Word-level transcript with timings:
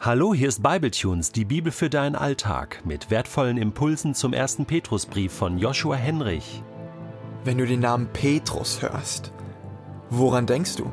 Hallo, 0.00 0.32
hier 0.32 0.46
ist 0.46 0.62
Bibletunes, 0.62 1.32
die 1.32 1.44
Bibel 1.44 1.72
für 1.72 1.90
deinen 1.90 2.14
Alltag, 2.14 2.82
mit 2.84 3.10
wertvollen 3.10 3.58
Impulsen 3.58 4.14
zum 4.14 4.32
ersten 4.32 4.64
Petrusbrief 4.64 5.32
von 5.32 5.58
Joshua 5.58 5.96
Henrich. 5.96 6.62
Wenn 7.42 7.58
du 7.58 7.66
den 7.66 7.80
Namen 7.80 8.06
Petrus 8.12 8.80
hörst, 8.80 9.32
woran 10.08 10.46
denkst 10.46 10.76
du? 10.76 10.92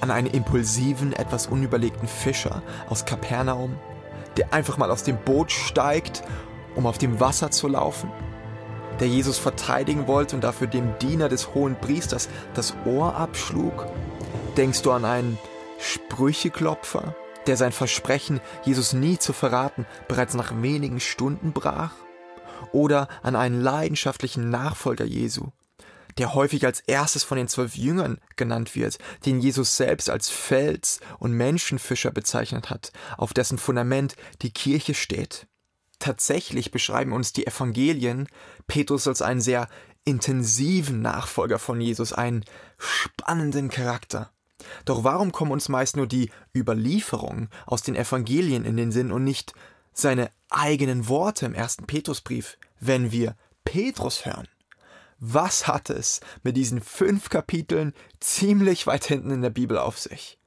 An 0.00 0.12
einen 0.12 0.28
impulsiven, 0.28 1.12
etwas 1.12 1.48
unüberlegten 1.48 2.06
Fischer 2.06 2.62
aus 2.88 3.04
Kapernaum, 3.04 3.74
der 4.36 4.54
einfach 4.54 4.78
mal 4.78 4.92
aus 4.92 5.02
dem 5.02 5.16
Boot 5.16 5.50
steigt, 5.50 6.22
um 6.76 6.86
auf 6.86 6.98
dem 6.98 7.18
Wasser 7.18 7.50
zu 7.50 7.66
laufen? 7.66 8.08
Der 9.00 9.08
Jesus 9.08 9.36
verteidigen 9.36 10.06
wollte 10.06 10.36
und 10.36 10.44
dafür 10.44 10.68
dem 10.68 10.96
Diener 11.00 11.28
des 11.28 11.54
hohen 11.54 11.74
Priesters 11.74 12.28
das 12.54 12.76
Ohr 12.84 13.16
abschlug? 13.16 13.88
Denkst 14.56 14.82
du 14.82 14.92
an 14.92 15.04
einen 15.04 15.38
Sprücheklopfer, 15.78 17.14
der 17.46 17.56
sein 17.56 17.72
Versprechen, 17.72 18.40
Jesus 18.64 18.92
nie 18.92 19.18
zu 19.18 19.32
verraten, 19.32 19.86
bereits 20.06 20.34
nach 20.34 20.52
wenigen 20.62 21.00
Stunden 21.00 21.52
brach? 21.52 21.92
Oder 22.72 23.08
an 23.22 23.36
einen 23.36 23.60
leidenschaftlichen 23.60 24.50
Nachfolger 24.50 25.04
Jesu, 25.04 25.48
der 26.18 26.34
häufig 26.34 26.66
als 26.66 26.80
erstes 26.80 27.24
von 27.24 27.38
den 27.38 27.48
zwölf 27.48 27.76
Jüngern 27.76 28.18
genannt 28.36 28.74
wird, 28.74 28.98
den 29.24 29.40
Jesus 29.40 29.76
selbst 29.76 30.10
als 30.10 30.28
Fels 30.28 31.00
und 31.18 31.32
Menschenfischer 31.32 32.10
bezeichnet 32.10 32.70
hat, 32.70 32.92
auf 33.16 33.32
dessen 33.32 33.58
Fundament 33.58 34.16
die 34.42 34.52
Kirche 34.52 34.94
steht. 34.94 35.46
Tatsächlich 35.98 36.70
beschreiben 36.70 37.12
uns 37.12 37.32
die 37.32 37.46
Evangelien 37.46 38.28
Petrus 38.66 39.08
als 39.08 39.22
einen 39.22 39.40
sehr 39.40 39.68
intensiven 40.04 41.02
Nachfolger 41.02 41.58
von 41.58 41.80
Jesus, 41.80 42.12
einen 42.12 42.44
spannenden 42.78 43.68
Charakter. 43.68 44.32
Doch 44.84 45.04
warum 45.04 45.32
kommen 45.32 45.52
uns 45.52 45.68
meist 45.68 45.96
nur 45.96 46.06
die 46.06 46.30
Überlieferungen 46.54 47.48
aus 47.66 47.82
den 47.82 47.96
Evangelien 47.96 48.64
in 48.64 48.76
den 48.76 48.92
Sinn 48.92 49.12
und 49.12 49.24
nicht 49.24 49.52
seine 49.92 50.30
eigenen 50.50 51.08
Worte 51.08 51.46
im 51.46 51.54
ersten 51.54 51.86
Petrusbrief, 51.86 52.58
wenn 52.80 53.12
wir 53.12 53.36
Petrus 53.64 54.24
hören? 54.24 54.48
Was 55.20 55.66
hat 55.66 55.90
es 55.90 56.20
mit 56.44 56.56
diesen 56.56 56.80
fünf 56.80 57.28
Kapiteln 57.28 57.92
ziemlich 58.20 58.86
weit 58.86 59.04
hinten 59.04 59.30
in 59.30 59.42
der 59.42 59.50
Bibel 59.50 59.76
auf 59.78 59.98
sich? 59.98 60.38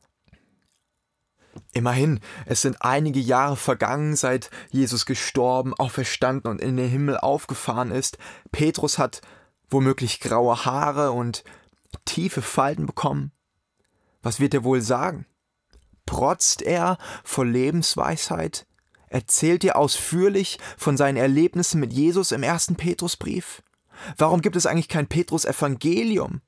Immerhin, 1.74 2.22
es 2.46 2.62
sind 2.62 2.78
einige 2.80 3.20
Jahre 3.20 3.58
vergangen, 3.58 4.16
seit 4.16 4.50
Jesus 4.70 5.06
gestorben, 5.06 5.74
auferstanden 5.74 6.50
und 6.50 6.62
in 6.62 6.78
den 6.78 6.90
Himmel 6.90 7.18
aufgefahren 7.18 7.92
ist. 7.92 8.18
Petrus 8.54 8.98
hat 8.98 9.22
womöglich 9.70 10.20
graue 10.20 10.66
Haare 10.66 11.12
und 11.12 11.44
tiefe 12.06 12.42
Falten 12.42 12.86
bekommen. 12.86 13.32
Was 14.22 14.40
wird 14.40 14.54
er 14.54 14.64
wohl 14.64 14.82
sagen? 14.82 15.26
Protzt 16.06 16.62
er 16.62 16.98
vor 17.24 17.46
Lebensweisheit? 17.46 18.66
Erzählt 19.08 19.64
er 19.64 19.78
ausführlich 19.78 20.58
von 20.78 20.96
seinen 20.96 21.18
Erlebnissen 21.18 21.80
mit 21.80 21.92
Jesus 21.92 22.32
im 22.32 22.44
ersten 22.44 22.76
Petrusbrief? 22.76 23.62
Warum 24.18 24.42
gibt 24.42 24.56
es 24.56 24.66
eigentlich 24.66 24.88
kein 24.88 25.08
Petrus-Evangelium? 25.08 26.42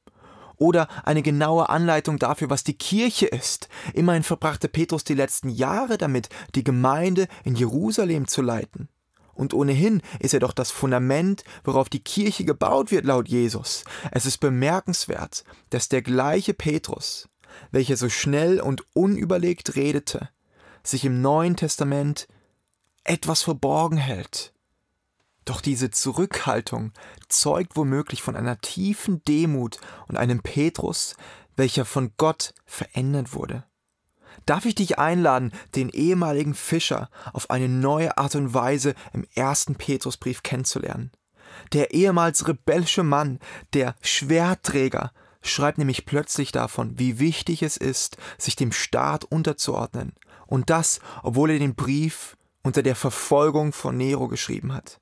Oder 0.58 0.88
eine 1.04 1.22
genaue 1.22 1.70
Anleitung 1.70 2.20
dafür, 2.20 2.50
was 2.50 2.64
die 2.64 2.78
Kirche 2.78 3.26
ist. 3.26 3.68
Immerhin 3.94 4.24
verbrachte 4.24 4.70
Petrus 4.70 5.04
die 5.04 5.16
letzten 5.16 5.50
Jahre 5.50 5.98
damit, 5.98 6.30
die 6.56 6.64
Gemeinde 6.64 7.28
in 7.44 7.56
Jerusalem 7.56 8.28
zu 8.28 8.42
leiten. 8.42 8.88
Und 9.34 9.54
ohnehin 9.54 10.02
ist 10.20 10.34
er 10.34 10.40
doch 10.40 10.54
das 10.54 10.72
Fundament, 10.72 11.44
worauf 11.64 11.90
die 11.90 12.04
Kirche 12.04 12.46
gebaut 12.46 12.92
wird, 12.92 13.06
laut 13.06 13.28
Jesus. 13.28 13.84
Es 14.12 14.26
ist 14.26 14.38
bemerkenswert, 14.38 15.44
dass 15.72 15.90
der 15.90 16.04
gleiche 16.04 16.54
Petrus, 16.54 17.28
welcher 17.72 17.98
so 17.98 18.10
schnell 18.10 18.60
und 18.60 18.84
unüberlegt 18.94 19.76
redete, 19.76 20.30
sich 20.84 21.06
im 21.06 21.22
Neuen 21.22 21.56
Testament 21.56 22.28
etwas 23.04 23.42
verborgen 23.42 23.98
hält. 23.98 24.54
Doch 25.46 25.60
diese 25.60 25.92
Zurückhaltung 25.92 26.94
zeugt 27.28 27.76
womöglich 27.76 28.22
von 28.22 28.36
einer 28.36 28.60
tiefen 28.62 29.24
Demut 29.26 29.80
und 30.08 30.18
einem 30.18 30.42
Petrus, 30.42 31.16
welcher 31.56 31.86
von 31.86 32.12
Gott 32.18 32.54
verändert 32.66 33.34
wurde. 33.34 33.66
Darf 34.46 34.66
ich 34.66 34.76
dich 34.76 34.98
einladen, 34.98 35.52
den 35.76 35.90
ehemaligen 35.90 36.54
Fischer 36.54 37.10
auf 37.34 37.50
eine 37.50 37.70
neue 37.70 38.18
Art 38.18 38.36
und 38.36 38.54
Weise 38.54 38.96
im 39.14 39.26
ersten 39.36 39.76
Petrusbrief 39.76 40.44
kennenzulernen? 40.44 41.12
Der 41.72 41.94
ehemals 41.94 42.48
rebellische 42.48 43.04
Mann, 43.04 43.40
der 43.74 43.96
Schwertträger, 44.02 45.12
schreibt 45.44 45.78
nämlich 45.78 46.06
plötzlich 46.06 46.52
davon, 46.52 46.98
wie 46.98 47.20
wichtig 47.20 47.62
es 47.62 47.78
ist, 47.78 48.18
sich 48.38 48.56
dem 48.56 48.72
Staat 48.72 49.26
unterzuordnen. 49.26 50.14
Und 50.48 50.70
das, 50.70 51.00
obwohl 51.22 51.52
er 51.52 51.60
den 51.60 51.76
Brief 51.76 52.38
unter 52.64 52.82
der 52.82 52.96
Verfolgung 52.96 53.74
von 53.74 53.98
Nero 53.98 54.28
geschrieben 54.28 54.74
hat. 54.74 55.00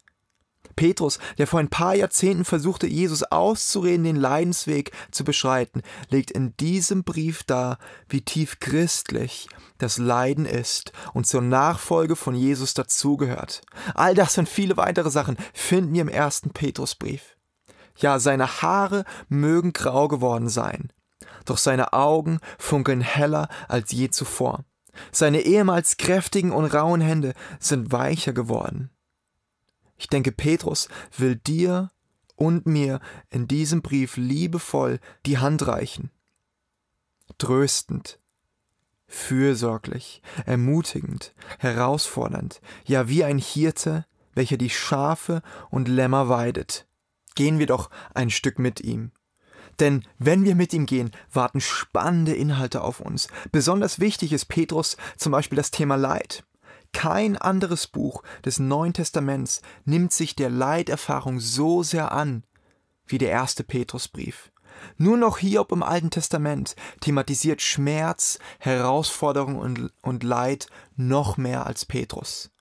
Petrus, 0.76 1.20
der 1.38 1.48
vor 1.48 1.60
ein 1.60 1.70
paar 1.70 1.96
Jahrzehnten 1.96 2.46
versuchte, 2.46 2.88
Jesus 2.88 3.24
auszureden, 3.24 4.04
den 4.04 4.16
Leidensweg 4.16 4.92
zu 5.12 5.24
beschreiten, 5.24 5.82
legt 6.10 6.32
in 6.32 6.56
diesem 6.58 7.04
Brief 7.04 7.44
dar, 7.44 7.78
wie 8.10 8.22
tief 8.22 8.60
christlich 8.60 9.48
das 9.78 9.98
Leiden 9.98 10.46
ist 10.46 10.92
und 11.14 11.28
zur 11.28 11.42
Nachfolge 11.42 12.16
von 12.16 12.36
Jesus 12.36 12.74
dazugehört. 12.74 13.62
All 13.94 14.16
das 14.16 14.38
und 14.38 14.50
viele 14.50 14.78
weitere 14.78 15.10
Sachen 15.10 15.38
finden 15.54 15.94
wir 15.94 16.02
im 16.02 16.10
ersten 16.10 16.52
Petrusbrief. 16.52 17.36
Ja, 17.98 18.20
seine 18.20 18.62
Haare 18.62 19.06
mögen 19.30 19.74
grau 19.74 20.08
geworden 20.08 20.50
sein, 20.50 20.92
doch 21.46 21.58
seine 21.58 21.94
Augen 21.94 22.40
funkeln 22.58 23.02
heller 23.02 23.48
als 23.68 23.92
je 23.92 24.10
zuvor. 24.10 24.64
Seine 25.12 25.42
ehemals 25.42 25.98
kräftigen 25.98 26.52
und 26.52 26.66
rauen 26.66 27.02
Hände 27.02 27.34
sind 27.60 27.92
weicher 27.92 28.34
geworden. 28.34 28.90
Ich 29.98 30.08
denke, 30.08 30.32
Petrus 30.32 30.90
will 31.18 31.36
dir 31.36 31.92
und 32.36 32.66
mir 32.66 33.00
in 33.30 33.48
diesem 33.48 33.82
Brief 33.82 34.18
liebevoll 34.18 35.00
die 35.26 35.38
Hand 35.38 35.68
reichen. 35.68 36.10
Tröstend, 37.38 38.20
fürsorglich, 39.08 40.22
ermutigend, 40.46 41.36
herausfordernd, 41.60 42.62
ja 42.86 43.08
wie 43.10 43.24
ein 43.24 43.38
Hirte, 43.38 44.06
welcher 44.34 44.58
die 44.58 44.70
Schafe 44.70 45.42
und 45.70 45.88
Lämmer 45.88 46.30
weidet. 46.30 46.88
Gehen 47.36 47.60
wir 47.60 47.68
doch 47.68 47.90
ein 48.14 48.30
Stück 48.30 48.60
mit 48.60 48.82
ihm. 48.82 49.12
Denn 49.80 50.04
wenn 50.20 50.44
wir 50.44 50.56
mit 50.56 50.74
ihm 50.74 50.86
gehen, 50.86 51.12
warten 51.32 51.62
spannende 51.62 52.36
Inhalte 52.36 52.82
auf 52.82 53.00
uns. 53.00 53.28
Besonders 53.52 54.00
wichtig 54.00 54.34
ist 54.34 54.46
Petrus 54.46 54.98
zum 55.18 55.32
Beispiel 55.32 55.56
das 55.56 55.72
Thema 55.72 55.96
Leid. 55.96 56.44
Kein 56.94 57.38
anderes 57.38 57.88
Buch 57.88 58.22
des 58.44 58.60
Neuen 58.60 58.94
Testaments 58.94 59.62
nimmt 59.86 60.12
sich 60.12 60.36
der 60.36 60.50
Leiterfahrung 60.50 61.40
so 61.40 61.84
sehr 61.84 62.12
an 62.12 62.44
wie 63.08 63.18
der 63.18 63.32
erste 63.32 63.64
Petrusbrief. 63.64 64.52
Nur 64.98 65.18
noch 65.18 65.38
Hiob 65.38 65.72
im 65.72 65.84
Alten 65.84 66.10
Testament 66.10 66.76
thematisiert 67.02 67.62
Schmerz, 67.62 68.40
Herausforderung 68.60 69.58
und, 69.58 69.92
und 70.02 70.24
Leid 70.24 70.68
noch 70.96 71.38
mehr 71.38 71.66
als 71.66 71.86
Petrus 71.86 72.52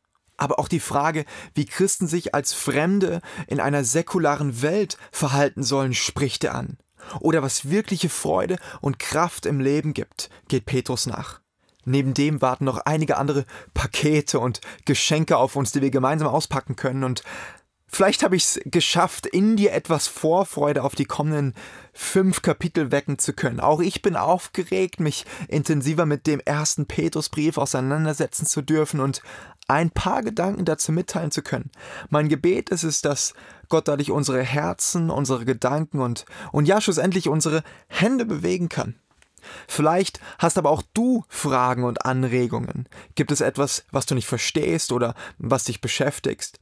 aber 0.40 0.58
auch 0.58 0.68
die 0.68 0.80
Frage, 0.80 1.24
wie 1.54 1.66
Christen 1.66 2.06
sich 2.06 2.34
als 2.34 2.52
Fremde 2.52 3.20
in 3.46 3.60
einer 3.60 3.84
säkularen 3.84 4.62
Welt 4.62 4.96
verhalten 5.12 5.62
sollen, 5.62 5.94
spricht 5.94 6.44
er 6.44 6.54
an. 6.54 6.78
Oder 7.20 7.42
was 7.42 7.70
wirkliche 7.70 8.08
Freude 8.08 8.58
und 8.80 8.98
Kraft 8.98 9.46
im 9.46 9.60
Leben 9.60 9.94
gibt, 9.94 10.30
geht 10.48 10.66
Petrus 10.66 11.06
nach. 11.06 11.40
Neben 11.84 12.14
dem 12.14 12.42
warten 12.42 12.64
noch 12.64 12.78
einige 12.78 13.16
andere 13.16 13.46
Pakete 13.74 14.38
und 14.38 14.60
Geschenke 14.84 15.38
auf 15.38 15.56
uns, 15.56 15.72
die 15.72 15.80
wir 15.80 15.90
gemeinsam 15.90 16.28
auspacken 16.28 16.76
können 16.76 17.04
und 17.04 17.22
Vielleicht 17.92 18.22
habe 18.22 18.36
ich 18.36 18.44
es 18.44 18.60
geschafft, 18.66 19.26
in 19.26 19.56
dir 19.56 19.72
etwas 19.72 20.06
Vorfreude 20.06 20.84
auf 20.84 20.94
die 20.94 21.06
kommenden 21.06 21.54
fünf 21.92 22.40
Kapitel 22.40 22.92
wecken 22.92 23.18
zu 23.18 23.32
können. 23.32 23.58
Auch 23.58 23.80
ich 23.80 24.00
bin 24.00 24.14
aufgeregt, 24.14 25.00
mich 25.00 25.26
intensiver 25.48 26.06
mit 26.06 26.28
dem 26.28 26.38
ersten 26.38 26.86
Petrusbrief 26.86 27.58
auseinandersetzen 27.58 28.46
zu 28.46 28.62
dürfen 28.62 29.00
und 29.00 29.22
ein 29.70 29.90
paar 29.90 30.22
Gedanken 30.22 30.64
dazu 30.64 30.90
mitteilen 30.90 31.30
zu 31.30 31.42
können. 31.42 31.70
Mein 32.08 32.28
Gebet 32.28 32.70
ist 32.70 32.82
es, 32.82 33.02
dass 33.02 33.34
Gott 33.68 33.86
dadurch 33.86 34.10
unsere 34.10 34.42
Herzen, 34.42 35.10
unsere 35.10 35.44
Gedanken 35.44 36.00
und, 36.00 36.26
und 36.50 36.66
ja 36.66 36.80
schlussendlich 36.80 37.28
unsere 37.28 37.62
Hände 37.86 38.24
bewegen 38.24 38.68
kann. 38.68 38.96
Vielleicht 39.68 40.20
hast 40.38 40.58
aber 40.58 40.70
auch 40.70 40.82
du 40.92 41.24
Fragen 41.28 41.84
und 41.84 42.04
Anregungen. 42.04 42.88
Gibt 43.14 43.30
es 43.30 43.40
etwas, 43.40 43.84
was 43.92 44.06
du 44.06 44.16
nicht 44.16 44.26
verstehst 44.26 44.90
oder 44.90 45.14
was 45.38 45.64
dich 45.64 45.80
beschäftigst? 45.80 46.58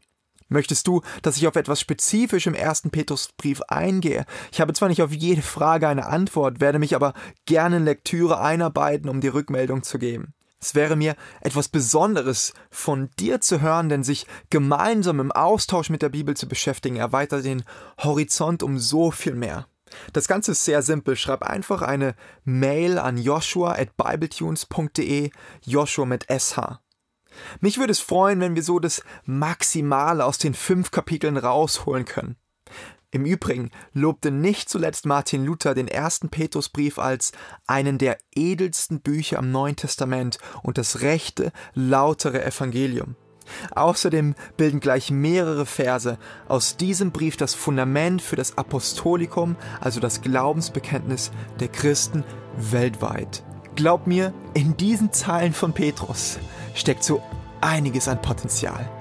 Möchtest 0.51 0.87
du, 0.87 1.01
dass 1.23 1.39
ich 1.39 1.47
auf 1.47 1.57
etwas 1.57 1.81
spezifisch 1.81 2.47
im 2.47 2.55
ersten 2.55 2.91
Petrusbrief 2.91 3.63
eingehe? 3.69 4.27
Ich 4.53 4.61
habe 4.61 4.75
zwar 4.75 4.89
nicht 4.89 5.03
auf 5.03 5.13
jede 5.13 5.43
Frage 5.43 5.89
eine 5.89 6.07
Antwort, 6.07 6.61
werde 6.61 6.79
mich 6.79 6.95
aber 6.95 7.15
gerne 7.47 7.79
in 7.79 7.85
Lektüre 7.85 8.41
einarbeiten, 8.41 9.09
um 9.09 9.23
die 9.23 9.29
Rückmeldung 9.29 9.83
zu 9.83 9.99
geben. 9.99 10.35
Es 10.61 10.75
wäre 10.75 10.97
mir 10.97 11.15
etwas 11.41 11.69
Besonderes 11.69 12.53
von 12.71 13.11
dir 13.19 13.41
zu 13.41 13.61
hören, 13.61 13.89
denn 13.89 14.03
sich 14.03 14.27
gemeinsam 14.51 15.21
im 15.21 15.31
Austausch 15.31 15.89
mit 15.89 16.03
der 16.03 16.09
Bibel 16.09 16.37
zu 16.37 16.49
beschäftigen, 16.49 16.97
erweitert 16.97 17.45
den 17.45 17.63
Horizont 17.99 18.63
um 18.63 18.79
so 18.79 19.11
viel 19.11 19.35
mehr. 19.35 19.69
Das 20.13 20.29
Ganze 20.29 20.53
ist 20.53 20.65
sehr 20.65 20.83
simpel. 20.83 21.17
Schreib 21.17 21.43
einfach 21.43 21.83
eine 21.83 22.15
Mail 22.45 22.99
an 22.99 23.17
joshua 23.19 23.73
at 23.73 23.97
bibletunes.de, 23.97 25.31
Joshua 25.65 26.05
mit 26.05 26.27
SH. 26.29 26.81
Mich 27.61 27.79
würde 27.79 27.93
es 27.93 28.01
freuen, 28.01 28.41
wenn 28.41 28.57
wir 28.57 28.63
so 28.63 28.81
das 28.81 29.03
Maximale 29.25 30.25
aus 30.25 30.39
den 30.39 30.55
fünf 30.55 30.91
Kapiteln 30.91 31.37
rausholen 31.37 32.05
können. 32.05 32.37
Im 33.11 33.25
Übrigen 33.25 33.71
lobte 33.95 34.31
nicht 34.31 34.69
zuletzt 34.69 35.07
Martin 35.07 35.45
Luther 35.45 35.75
den 35.75 35.89
ersten 35.89 36.29
Petrusbrief 36.29 36.99
als 36.99 37.33
einen 37.67 37.97
der 37.97 38.19
edelsten 38.35 39.01
Bücher 39.01 39.39
am 39.39 39.51
Neuen 39.51 39.77
Testament 39.77 40.39
und 40.63 40.77
das 40.77 41.01
rechte, 41.01 41.53
lautere 41.75 42.45
Evangelium. 42.45 43.17
Außerdem 43.75 44.35
bilden 44.59 44.81
gleich 44.81 45.11
mehrere 45.11 45.65
Verse 45.65 46.19
aus 46.49 46.77
diesem 46.77 47.13
Brief 47.13 47.39
das 47.39 47.55
Fundament 47.55 48.21
für 48.21 48.37
das 48.37 48.59
Apostolikum, 48.59 49.57
also 49.81 50.01
das 50.01 50.21
Glaubensbekenntnis 50.21 51.31
der 51.61 51.69
Christen 51.69 52.25
weltweit. 52.57 53.43
Glaub 53.75 54.07
mir, 54.07 54.35
in 54.53 54.77
diesen 54.77 55.13
Zeilen 55.15 55.55
von 55.55 55.73
Petrus 55.73 56.39
steckt 56.75 57.05
so 57.05 57.23
einiges 57.63 58.07
an 58.07 58.21
Potenzial. 58.21 58.98